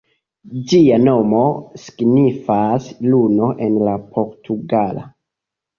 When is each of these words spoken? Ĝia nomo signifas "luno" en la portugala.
Ĝia 0.71 0.97
nomo 1.01 1.43
signifas 1.83 2.91
"luno" 3.13 3.53
en 3.69 3.81
la 3.91 3.97
portugala. 4.19 5.11